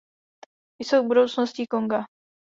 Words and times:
Jsou 0.83 1.03
budoucností 1.07 1.65
Konga. 1.67 2.03